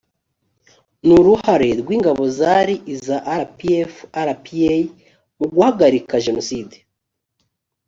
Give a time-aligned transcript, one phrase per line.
[1.05, 3.91] n uruhare rw ingabo zari iza rpf
[4.31, 4.69] rpa
[5.37, 6.75] mu guhagarika jenoside